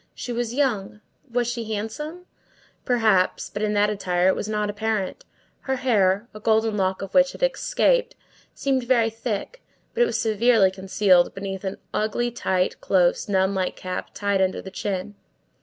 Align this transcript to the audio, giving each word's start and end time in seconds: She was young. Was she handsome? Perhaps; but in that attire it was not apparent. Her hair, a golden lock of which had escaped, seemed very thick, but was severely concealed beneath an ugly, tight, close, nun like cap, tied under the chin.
She 0.15 0.33
was 0.33 0.51
young. 0.55 0.99
Was 1.31 1.45
she 1.47 1.71
handsome? 1.75 2.25
Perhaps; 2.85 3.51
but 3.51 3.61
in 3.61 3.73
that 3.73 3.91
attire 3.91 4.29
it 4.29 4.35
was 4.35 4.49
not 4.49 4.67
apparent. 4.67 5.25
Her 5.59 5.75
hair, 5.75 6.27
a 6.33 6.39
golden 6.39 6.75
lock 6.75 7.03
of 7.03 7.13
which 7.13 7.33
had 7.33 7.43
escaped, 7.43 8.15
seemed 8.55 8.81
very 8.85 9.11
thick, 9.11 9.61
but 9.93 10.07
was 10.07 10.19
severely 10.19 10.71
concealed 10.71 11.35
beneath 11.35 11.63
an 11.63 11.77
ugly, 11.93 12.31
tight, 12.31 12.81
close, 12.81 13.29
nun 13.29 13.53
like 13.53 13.75
cap, 13.75 14.09
tied 14.15 14.41
under 14.41 14.59
the 14.59 14.71
chin. 14.71 15.13